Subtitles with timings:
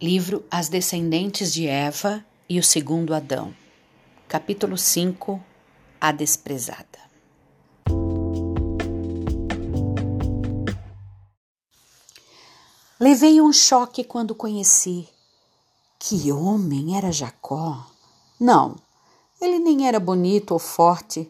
[0.00, 3.54] Livro As Descendentes de Eva e o Segundo Adão,
[4.28, 5.42] capítulo 5
[5.98, 6.98] A Desprezada.
[13.00, 15.08] Levei um choque quando conheci.
[15.98, 17.86] Que homem era Jacó?
[18.38, 18.76] Não,
[19.40, 21.26] ele nem era bonito ou forte,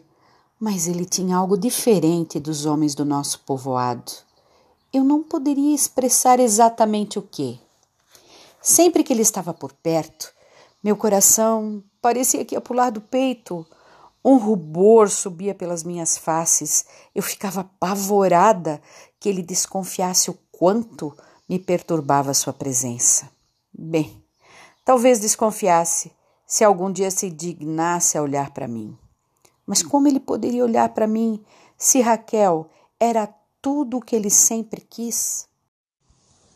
[0.59, 4.11] mas ele tinha algo diferente dos homens do nosso povoado.
[4.91, 7.65] Eu não poderia expressar exatamente o que
[8.61, 10.33] Sempre que ele estava por perto,
[10.83, 13.65] meu coração parecia que ia pular do peito.
[14.23, 16.85] Um rubor subia pelas minhas faces.
[17.15, 18.81] Eu ficava apavorada
[19.19, 21.15] que ele desconfiasse o quanto
[21.47, 23.29] me perturbava sua presença.
[23.73, 24.23] Bem,
[24.83, 26.11] talvez desconfiasse
[26.45, 28.97] se algum dia se dignasse a olhar para mim.
[29.65, 31.43] Mas como ele poderia olhar para mim
[31.77, 33.27] se Raquel era
[33.61, 35.47] tudo o que ele sempre quis?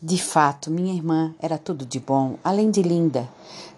[0.04, 3.30] De fato, minha irmã era tudo de bom, além de linda.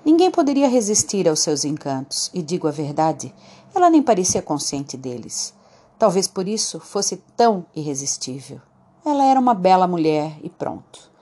[0.02, 3.34] Ninguém poderia resistir aos seus encantos, e digo a verdade,
[3.74, 5.52] ela nem parecia consciente deles.
[5.98, 8.58] Talvez por isso fosse tão irresistível.
[9.04, 11.12] Ela era uma bela mulher e pronto.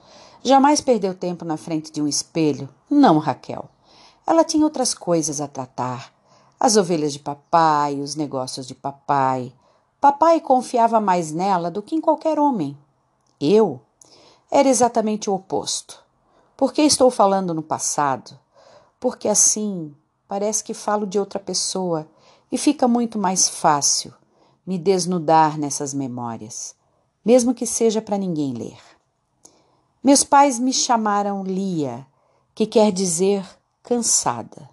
[0.40, 2.68] Jamais perdeu tempo na frente de um espelho.
[2.88, 3.68] Não, Raquel.
[4.24, 6.12] Ela tinha outras coisas a tratar.
[6.60, 9.52] As ovelhas de papai, os negócios de papai.
[10.00, 12.78] Papai confiava mais nela do que em qualquer homem.
[13.40, 13.80] Eu
[14.54, 16.04] era exatamente o oposto.
[16.54, 18.38] Por que estou falando no passado?
[19.00, 19.96] Porque assim
[20.28, 22.06] parece que falo de outra pessoa
[22.50, 24.12] e fica muito mais fácil
[24.66, 26.76] me desnudar nessas memórias,
[27.24, 28.78] mesmo que seja para ninguém ler.
[30.04, 32.06] Meus pais me chamaram Lia,
[32.54, 33.42] que quer dizer
[33.82, 34.68] cansada.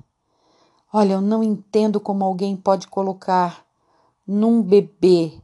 [0.91, 3.65] Olha, eu não entendo como alguém pode colocar
[4.27, 5.41] num bebê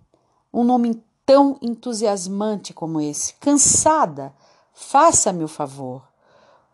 [0.53, 3.33] um nome tão entusiasmante como esse.
[3.35, 4.33] Cansada,
[4.73, 6.03] faça-me o favor.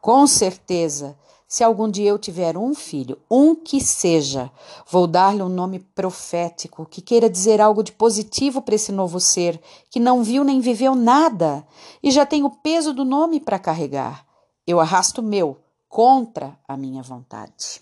[0.02, 4.50] Com certeza, se algum dia eu tiver um filho, um que seja,
[4.90, 9.62] vou dar-lhe um nome profético que queira dizer algo de positivo para esse novo ser
[9.90, 11.68] que não viu nem viveu nada
[12.02, 14.26] e já tem o peso do nome para carregar.
[14.66, 17.82] Eu arrasto meu contra a minha vontade.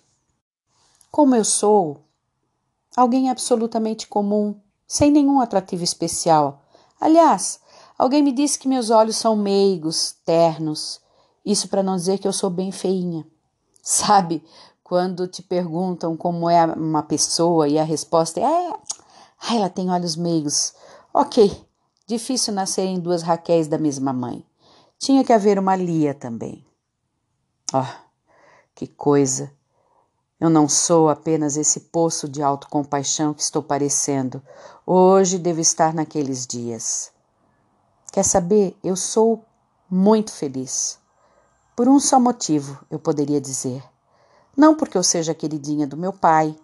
[1.12, 2.01] Como eu sou
[2.97, 6.59] alguém absolutamente comum, sem nenhum atrativo especial.
[7.00, 7.60] Aliás,
[7.98, 11.00] alguém me disse que meus olhos são meigos, ternos.
[11.46, 13.26] Isso para não dizer que eu sou bem feinha.
[13.82, 14.44] Sabe,
[14.84, 20.16] quando te perguntam como é uma pessoa e a resposta é: ah, ela tem olhos
[20.16, 20.74] meigos.
[21.14, 21.66] Ok,
[22.06, 24.46] difícil nascerem duas Raquéis da mesma mãe.
[24.98, 26.66] Tinha que haver uma Lia também.
[27.74, 27.86] Oh,
[28.76, 29.59] que coisa!
[30.39, 34.41] Eu não sou apenas esse poço de autocompaixão que estou parecendo.
[34.88, 37.11] Hoje devo estar naqueles dias.
[38.09, 38.73] Quer saber?
[38.81, 39.44] Eu sou
[39.91, 40.97] muito feliz.
[41.75, 43.83] Por um só motivo, eu poderia dizer.
[44.55, 46.56] Não porque eu seja a queridinha do meu pai,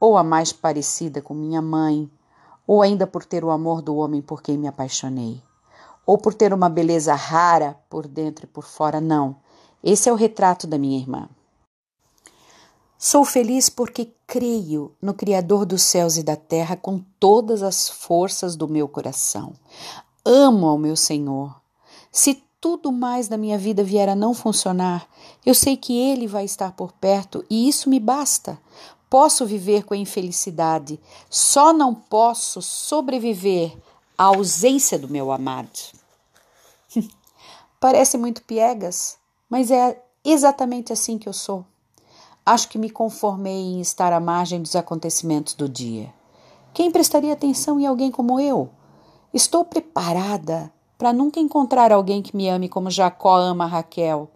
[0.00, 2.10] ou a mais parecida com minha mãe,
[2.66, 5.40] ou ainda por ter o amor do homem por quem me apaixonei,
[6.04, 9.36] ou por ter uma beleza rara por dentro e por fora, não.
[9.84, 11.28] Esse é o retrato da minha irmã.
[13.02, 18.56] Sou feliz porque creio no Criador dos céus e da terra com todas as forças
[18.56, 19.54] do meu coração.
[20.22, 21.58] Amo ao meu Senhor.
[22.12, 25.08] Se tudo mais da minha vida vier a não funcionar,
[25.46, 28.60] eu sei que Ele vai estar por perto e isso me basta.
[29.08, 31.00] Posso viver com a infelicidade,
[31.30, 33.74] só não posso sobreviver
[34.16, 35.70] à ausência do meu amado.
[37.80, 39.16] Parece muito piegas,
[39.48, 41.64] mas é exatamente assim que eu sou.
[42.44, 46.12] Acho que me conformei em estar à margem dos acontecimentos do dia.
[46.72, 48.70] Quem prestaria atenção em alguém como eu?
[49.32, 54.30] Estou preparada para nunca encontrar alguém que me ame como Jacó ama Raquel.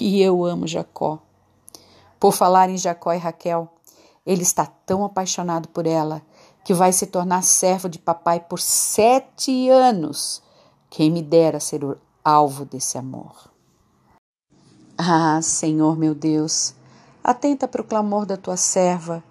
[0.00, 1.18] E eu amo Jacó.
[2.18, 3.68] Por falar em Jacó e Raquel,
[4.26, 6.22] ele está tão apaixonado por ela
[6.64, 10.42] que vai se tornar servo de papai por sete anos.
[10.90, 13.50] Quem me dera ser o alvo desse amor.
[14.98, 16.74] Ah, Senhor meu Deus,
[17.22, 19.22] Atenta para o clamor da tua serva.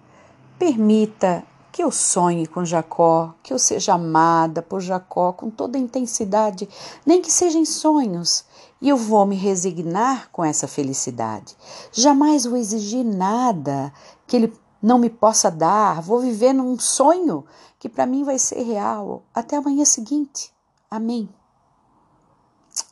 [0.58, 5.80] Permita que eu sonhe com Jacó, que eu seja amada por Jacó com toda a
[5.80, 6.68] intensidade,
[7.06, 8.44] nem que sejam sonhos,
[8.80, 11.56] e eu vou me resignar com essa felicidade.
[11.92, 13.92] Jamais vou exigir nada
[14.26, 17.44] que ele não me possa dar, vou viver num sonho
[17.78, 20.52] que para mim vai ser real até a manhã seguinte.
[20.90, 21.28] Amém.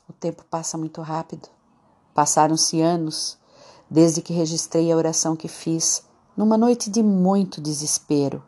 [0.09, 1.49] O tempo passa muito rápido.
[2.15, 3.39] Passaram-se anos
[3.90, 6.02] desde que registrei a oração que fiz
[6.37, 8.43] numa noite de muito desespero.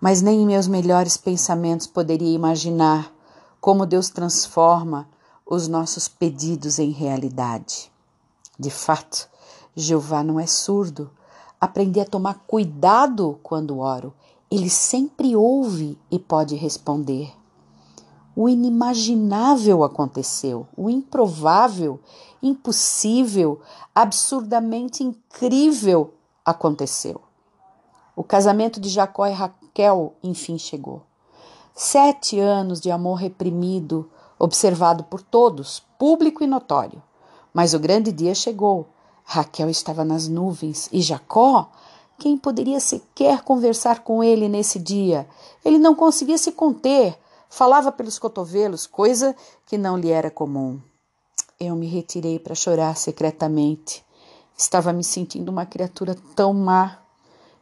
[0.00, 3.12] Mas nem em meus melhores pensamentos poderia imaginar
[3.60, 5.08] como Deus transforma
[5.46, 7.90] os nossos pedidos em realidade.
[8.58, 9.28] De fato,
[9.74, 11.10] Jeová não é surdo.
[11.60, 14.14] Aprendi a tomar cuidado quando oro.
[14.50, 17.32] Ele sempre ouve e pode responder.
[18.36, 22.00] O inimaginável aconteceu, o improvável,
[22.42, 23.60] impossível,
[23.94, 26.14] absurdamente incrível
[26.44, 27.20] aconteceu.
[28.16, 31.02] O casamento de Jacó e Raquel enfim chegou.
[31.74, 37.02] Sete anos de amor reprimido, observado por todos, público e notório.
[37.52, 38.88] Mas o grande dia chegou.
[39.24, 41.70] Raquel estava nas nuvens e Jacó,
[42.18, 45.26] quem poderia sequer conversar com ele nesse dia?
[45.64, 47.18] Ele não conseguia se conter,
[47.54, 49.34] falava pelos cotovelos, coisa
[49.64, 50.80] que não lhe era comum.
[51.58, 54.04] Eu me retirei para chorar secretamente.
[54.58, 56.98] Estava me sentindo uma criatura tão má.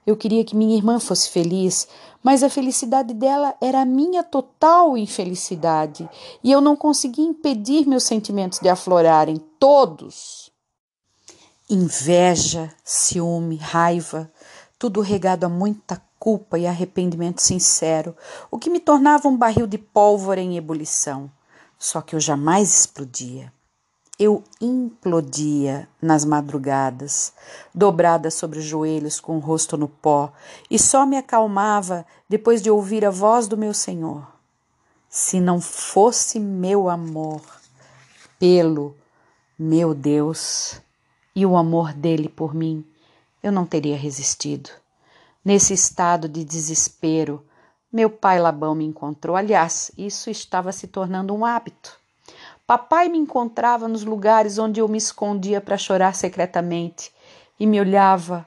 [0.07, 1.87] Eu queria que minha irmã fosse feliz,
[2.23, 6.09] mas a felicidade dela era a minha total infelicidade,
[6.43, 10.51] e eu não conseguia impedir meus sentimentos de aflorarem todos.
[11.69, 14.33] Inveja, ciúme, raiva,
[14.79, 18.17] tudo regado a muita culpa e arrependimento sincero,
[18.49, 21.29] o que me tornava um barril de pólvora em ebulição.
[21.77, 23.53] Só que eu jamais explodia.
[24.17, 27.33] Eu implodia nas madrugadas,
[27.75, 30.33] dobrada sobre os joelhos com o rosto no pó,
[30.71, 34.25] e só me acalmava depois de ouvir a voz do meu Senhor.
[35.09, 37.43] Se não fosse meu amor
[38.39, 38.95] pelo
[39.59, 40.81] meu Deus
[41.35, 42.87] e o amor dele por mim,
[43.43, 44.82] eu não teria resistido.
[45.45, 47.45] Nesse estado de desespero,
[47.93, 49.35] meu pai Labão me encontrou.
[49.37, 52.01] Aliás, isso estava se tornando um hábito.
[52.67, 57.13] Papai me encontrava nos lugares onde eu me escondia para chorar secretamente
[57.59, 58.47] e me olhava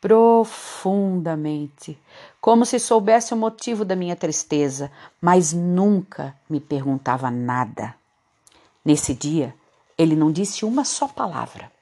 [0.00, 1.98] profundamente,
[2.40, 7.94] como se soubesse o motivo da minha tristeza, mas nunca me perguntava nada.
[8.84, 9.54] Nesse dia,
[9.96, 11.73] ele não disse uma só palavra.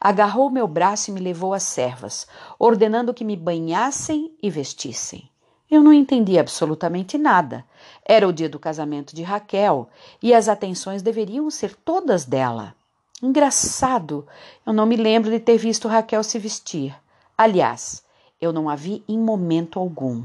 [0.00, 2.26] Agarrou meu braço e me levou às servas,
[2.58, 5.28] ordenando que me banhassem e vestissem.
[5.70, 7.64] Eu não entendi absolutamente nada.
[8.04, 9.88] Era o dia do casamento de Raquel
[10.22, 12.74] e as atenções deveriam ser todas dela.
[13.22, 14.26] Engraçado,
[14.66, 16.94] eu não me lembro de ter visto Raquel se vestir.
[17.36, 18.04] Aliás,
[18.40, 20.22] eu não a vi em momento algum.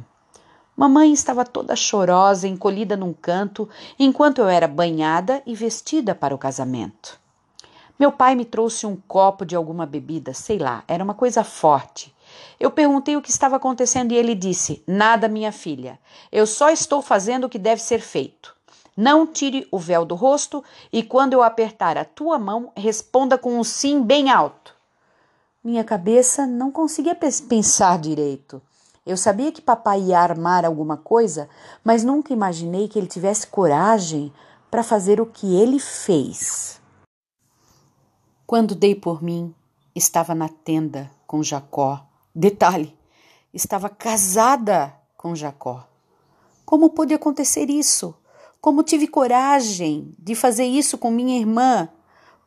[0.76, 3.68] Mamãe estava toda chorosa, encolhida num canto,
[3.98, 7.20] enquanto eu era banhada e vestida para o casamento.
[8.00, 12.16] Meu pai me trouxe um copo de alguma bebida, sei lá, era uma coisa forte.
[12.58, 16.00] Eu perguntei o que estava acontecendo e ele disse: Nada, minha filha.
[16.32, 18.56] Eu só estou fazendo o que deve ser feito.
[18.96, 20.64] Não tire o véu do rosto
[20.94, 24.74] e quando eu apertar a tua mão, responda com um sim bem alto.
[25.62, 28.62] Minha cabeça não conseguia pensar direito.
[29.06, 31.50] Eu sabia que papai ia armar alguma coisa,
[31.84, 34.32] mas nunca imaginei que ele tivesse coragem
[34.72, 36.79] para fazer o que ele fez.
[38.50, 39.54] Quando dei por mim,
[39.94, 42.04] estava na tenda com Jacó
[42.34, 42.98] Detalhe:
[43.54, 45.88] estava casada com Jacó.
[46.66, 48.12] Como pôde acontecer isso?
[48.60, 51.90] Como tive coragem de fazer isso com minha irmã?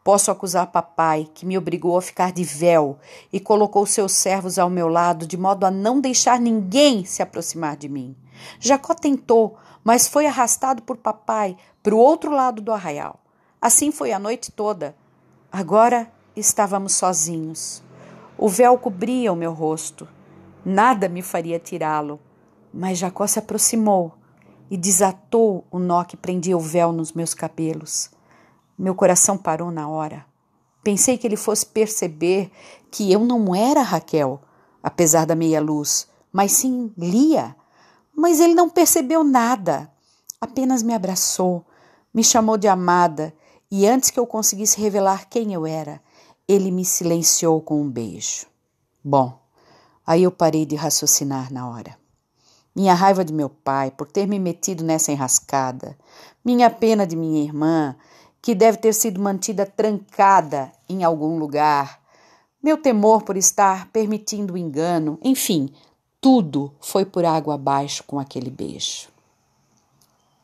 [0.03, 2.99] Posso acusar papai, que me obrigou a ficar de véu
[3.33, 7.77] e colocou seus servos ao meu lado de modo a não deixar ninguém se aproximar
[7.77, 8.17] de mim.
[8.59, 13.21] Jacó tentou, mas foi arrastado por papai para o outro lado do arraial.
[13.61, 15.01] Assim foi a noite toda.
[15.55, 17.83] Agora estávamos sozinhos.
[18.39, 20.09] O véu cobria o meu rosto.
[20.65, 22.19] Nada me faria tirá-lo.
[22.73, 24.15] Mas Jacó se aproximou
[24.71, 28.11] e desatou o nó que prendia o véu nos meus cabelos.
[28.79, 30.25] Meu coração parou na hora.
[30.83, 32.51] Pensei que ele fosse perceber
[32.91, 34.41] que eu não era Raquel,
[34.83, 37.55] apesar da meia luz, mas sim Lia.
[38.17, 39.93] Mas ele não percebeu nada.
[40.41, 41.63] Apenas me abraçou,
[42.13, 43.35] me chamou de amada
[43.75, 45.99] e antes que eu conseguisse revelar quem eu era,
[46.47, 48.45] ele me silenciou com um beijo.
[49.03, 49.41] Bom,
[50.07, 51.97] aí eu parei de raciocinar na hora.
[52.77, 55.97] Minha raiva de meu pai por ter me metido nessa enrascada,
[56.45, 57.97] minha pena de minha irmã,
[58.43, 61.99] que deve ter sido mantida trancada em algum lugar,
[62.63, 65.73] meu temor por estar permitindo o engano, enfim,
[66.21, 69.09] tudo foi por água abaixo com aquele beijo.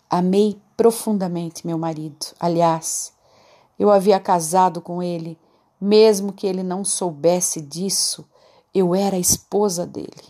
[0.08, 2.28] Amei profundamente meu marido.
[2.40, 3.17] Aliás,
[3.78, 5.38] eu havia casado com ele
[5.80, 8.28] mesmo que ele não soubesse disso,
[8.74, 10.24] eu era a esposa dele.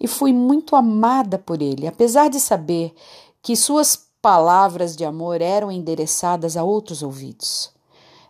[0.00, 2.94] E fui muito amada por ele, apesar de saber
[3.42, 7.70] que suas palavras de amor eram endereçadas a outros ouvidos.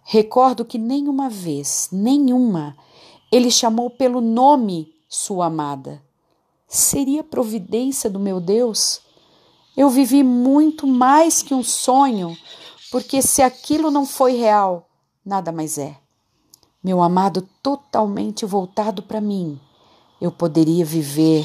[0.02, 2.76] Recordo que nenhuma vez, nenhuma,
[3.30, 6.02] ele chamou pelo nome sua amada.
[6.66, 9.00] Seria providência do meu Deus?
[9.76, 12.36] Eu vivi muito mais que um sonho,
[12.94, 14.88] porque se aquilo não foi real,
[15.26, 15.98] nada mais é.
[16.80, 19.60] meu amado totalmente voltado para mim,
[20.20, 21.44] eu poderia viver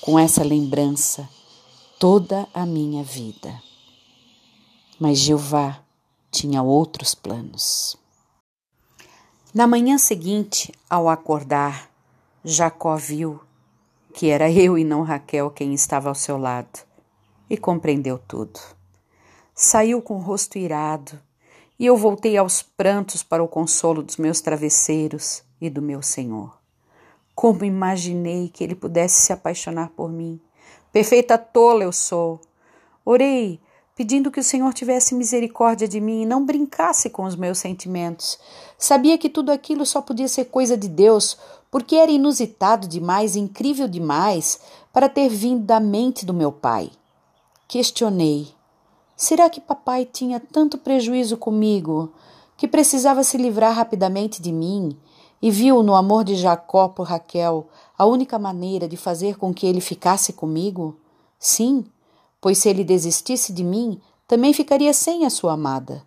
[0.00, 1.28] com essa lembrança
[2.00, 3.62] toda a minha vida.
[4.98, 5.78] Mas Jeová
[6.32, 7.96] tinha outros planos.
[9.54, 11.92] Na manhã seguinte, ao acordar,
[12.44, 13.40] Jacó viu
[14.12, 16.80] que era eu e não Raquel quem estava ao seu lado
[17.48, 18.77] e compreendeu tudo.
[19.60, 21.18] Saiu com o rosto irado
[21.76, 26.56] e eu voltei aos prantos para o consolo dos meus travesseiros e do meu Senhor.
[27.34, 30.40] Como imaginei que ele pudesse se apaixonar por mim.
[30.92, 32.40] Perfeita tola eu sou.
[33.04, 33.60] Orei
[33.96, 38.38] pedindo que o Senhor tivesse misericórdia de mim e não brincasse com os meus sentimentos.
[38.78, 41.36] Sabia que tudo aquilo só podia ser coisa de Deus,
[41.68, 44.60] porque era inusitado demais, incrível demais,
[44.92, 46.92] para ter vindo da mente do meu pai.
[47.66, 48.56] Questionei:
[49.18, 52.12] será que papai tinha tanto prejuízo comigo
[52.56, 54.96] que precisava se livrar rapidamente de mim?
[55.42, 59.66] E viu no amor de Jacó por Raquel a única maneira de fazer com que
[59.66, 60.96] ele ficasse comigo?
[61.38, 61.84] Sim,
[62.40, 66.02] pois se ele desistisse de mim, também ficaria sem a sua amada.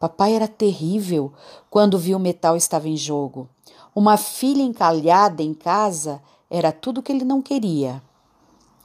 [0.00, 1.32] Papai era terrível
[1.70, 3.48] quando viu metal estava em jogo.
[3.94, 8.02] Uma filha encalhada em casa era tudo que ele não queria.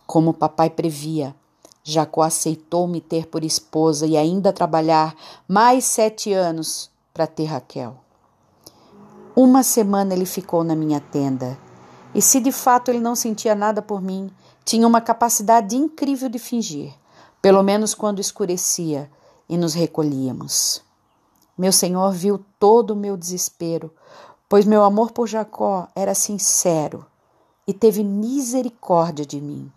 [0.05, 1.35] Como papai previa,
[1.83, 5.15] Jacó aceitou me ter por esposa e ainda trabalhar
[5.47, 7.95] mais sete anos para ter Raquel.
[9.35, 11.57] Uma semana ele ficou na minha tenda,
[12.13, 14.29] e se de fato ele não sentia nada por mim,
[14.63, 16.93] tinha uma capacidade incrível de fingir,
[17.41, 19.09] pelo menos quando escurecia
[19.49, 20.83] e nos recolhíamos.
[21.57, 23.91] Meu Senhor viu todo o meu desespero,
[24.47, 27.05] pois meu amor por Jacó era sincero
[27.65, 29.71] e teve misericórdia de mim.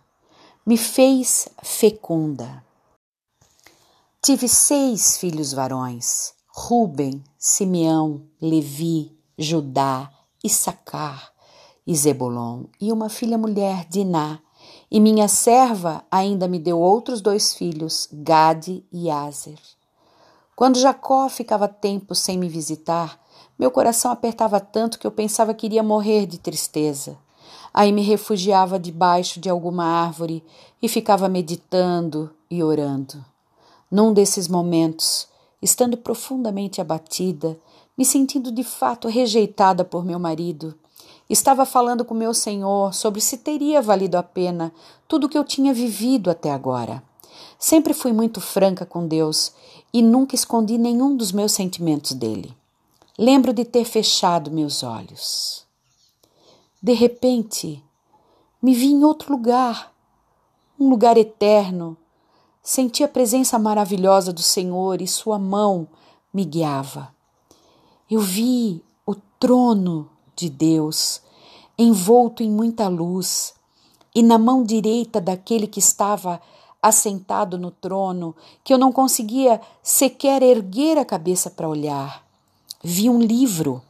[0.66, 2.64] Me fez fecunda.
[4.22, 10.10] Tive seis filhos varões: Ruben, Simeão, Levi, Judá,
[10.42, 11.30] Issacar
[11.86, 14.40] e Zebulon, e uma filha mulher, Diná,
[14.90, 19.60] e minha serva ainda me deu outros dois filhos, Gade e Azer.
[20.56, 23.20] Quando Jacó ficava tempo sem me visitar,
[23.58, 27.18] meu coração apertava tanto que eu pensava que iria morrer de tristeza.
[27.72, 30.44] Aí me refugiava debaixo de alguma árvore
[30.80, 33.24] e ficava meditando e orando.
[33.90, 35.28] Num desses momentos,
[35.60, 37.58] estando profundamente abatida,
[37.96, 40.74] me sentindo de fato rejeitada por meu marido,
[41.28, 44.72] Estava falando com meu Senhor sobre se teria valido a pena
[45.08, 47.02] tudo o que eu tinha vivido até agora.
[47.58, 49.52] Sempre fui muito franca com Deus
[49.92, 52.54] e nunca escondi nenhum dos meus sentimentos dele.
[53.18, 55.63] Lembro de ter fechado meus olhos.
[56.84, 57.82] De repente,
[58.60, 59.90] me vi em outro lugar,
[60.78, 61.96] um lugar eterno.
[62.62, 65.88] Senti a presença maravilhosa do Senhor e Sua mão
[66.30, 67.08] me guiava.
[68.10, 71.22] Eu vi o trono de Deus,
[71.78, 73.54] envolto em muita luz,
[74.14, 76.38] e na mão direita daquele que estava
[76.82, 82.22] assentado no trono, que eu não conseguia sequer erguer a cabeça para olhar.
[82.82, 83.80] Vi um livro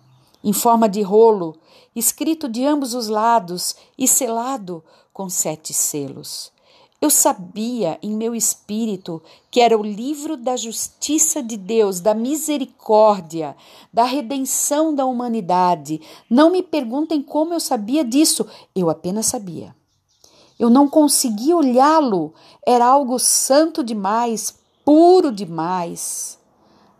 [0.44, 1.56] em forma de rolo,
[1.96, 6.52] escrito de ambos os lados e selado com sete selos.
[7.00, 13.56] Eu sabia em meu espírito que era o livro da justiça de Deus, da misericórdia,
[13.92, 16.00] da redenção da humanidade.
[16.30, 19.74] Não me perguntem como eu sabia disso, eu apenas sabia.
[20.58, 22.32] Eu não conseguia olhá-lo,
[22.66, 26.38] era algo santo demais, puro demais.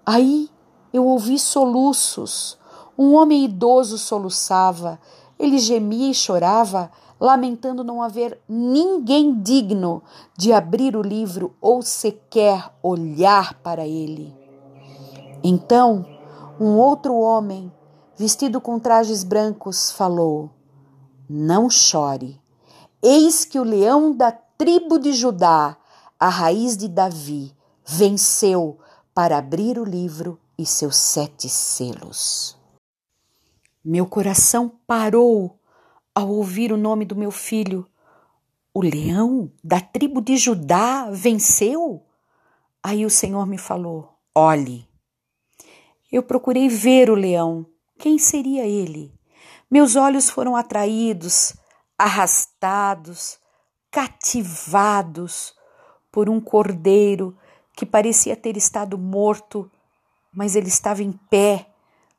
[0.05, 0.51] Aí
[0.93, 2.59] eu ouvi soluços.
[2.97, 5.01] Um homem idoso soluçava,
[5.39, 10.03] ele gemia e chorava lamentando não haver ninguém digno
[10.37, 14.35] de abrir o livro ou sequer olhar para ele.
[15.43, 16.07] Então,
[16.61, 17.73] um outro homem,
[18.17, 20.51] vestido com trajes brancos, falou:
[21.29, 22.41] Não chore.
[23.03, 25.77] Eis que o leão da tribo de Judá,
[26.19, 28.79] a raiz de Davi, venceu
[29.15, 32.57] para abrir o livro e seus sete selos.
[33.85, 35.61] Meu coração parou
[36.15, 37.87] ao ouvir o nome do meu filho.
[38.73, 42.03] O leão da tribo de Judá venceu?
[42.83, 44.89] Aí o Senhor me falou: Olhe.
[46.11, 47.67] Eu procurei ver o leão.
[47.99, 49.13] Quem seria ele?
[49.71, 51.55] Meus olhos foram atraídos,
[51.99, 53.39] arrastados,
[53.91, 55.55] cativados
[56.11, 57.37] por um cordeiro
[57.77, 59.71] que parecia ter estado morto,
[60.33, 61.74] mas ele estava em pé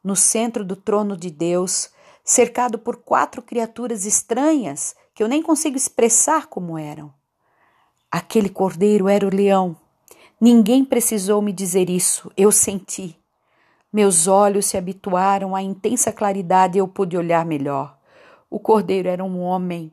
[0.06, 1.90] no centro do trono de Deus,
[2.24, 7.12] cercado por quatro criaturas estranhas que eu nem consigo expressar como eram.
[8.12, 9.76] Aquele cordeiro era o leão.
[10.40, 13.20] Ninguém precisou me dizer isso, eu senti.
[13.92, 17.98] Meus olhos se habituaram à intensa claridade e eu pude olhar melhor.
[18.48, 19.92] O cordeiro era um homem,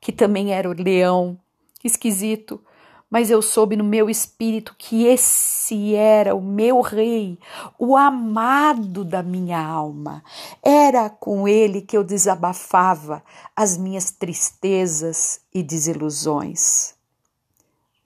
[0.00, 1.38] que também era o leão.
[1.84, 2.64] Esquisito,
[3.10, 7.36] mas eu soube no meu espírito que esse era o meu rei,
[7.76, 10.22] o amado da minha alma.
[10.62, 13.20] Era com ele que eu desabafava
[13.56, 16.94] as minhas tristezas e desilusões.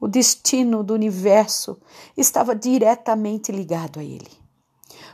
[0.00, 1.78] O destino do universo
[2.16, 4.30] estava diretamente ligado a ele.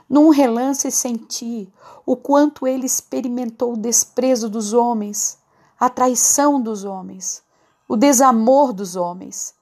[0.08, 1.68] Num relance senti
[2.06, 5.38] o quanto ele experimentou o desprezo dos homens,
[5.78, 7.42] a traição dos homens,
[7.88, 9.54] o desamor dos homens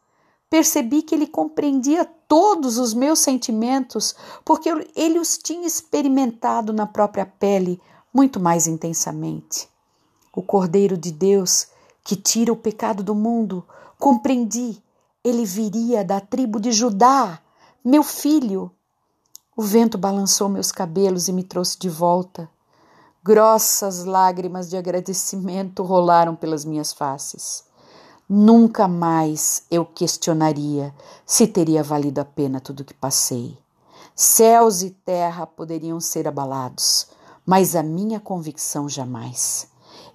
[0.50, 4.14] Percebi que ele compreendia todos os meus sentimentos,
[4.44, 7.80] porque ele os tinha experimentado na própria pele
[8.12, 9.68] muito mais intensamente.
[10.34, 11.68] O Cordeiro de Deus,
[12.02, 13.64] que tira o pecado do mundo,
[13.98, 14.82] compreendi,
[15.22, 17.40] ele viria da tribo de Judá,
[17.84, 18.70] meu filho.
[19.56, 22.48] O vento balançou meus cabelos e me trouxe de volta.
[23.22, 27.67] Grossas lágrimas de agradecimento rolaram pelas minhas faces.
[28.28, 30.94] Nunca mais eu questionaria
[31.24, 33.56] se teria valido a pena tudo o que passei.
[34.14, 37.08] Céus e terra poderiam ser abalados,
[37.46, 39.68] mas a minha convicção jamais.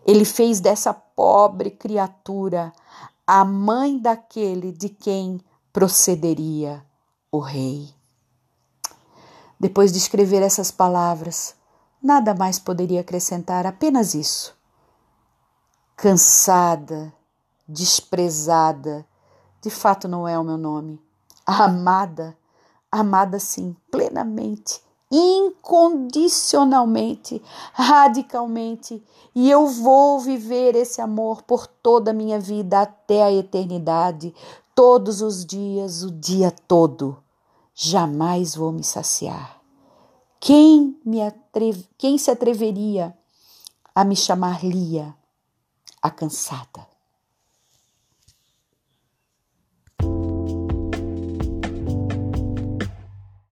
[0.05, 2.71] Ele fez dessa pobre criatura
[3.25, 5.41] a mãe daquele de quem
[5.71, 6.85] procederia
[7.31, 7.89] o rei.
[9.59, 11.55] Depois de escrever essas palavras,
[12.01, 14.55] nada mais poderia acrescentar, apenas isso.
[15.95, 17.11] Cansada,
[17.67, 19.05] desprezada,
[19.61, 20.99] de fato não é o meu nome.
[21.45, 22.37] Amada,
[22.91, 27.41] amada sim, plenamente, incondicionalmente,
[27.73, 29.03] radicalmente,
[29.35, 34.33] e eu vou viver esse amor por toda a minha vida até a eternidade,
[34.75, 37.17] todos os dias, o dia todo.
[37.73, 39.59] Jamais vou me saciar.
[40.39, 43.17] Quem, me atreve, quem se atreveria
[43.95, 45.15] a me chamar Lia,
[46.01, 46.92] a cansada?